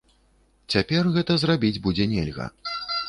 Цяпер 0.75 1.09
гэта 1.17 1.37
зрабіць 1.43 1.81
будзе 1.85 2.09
нельга. 2.17 2.45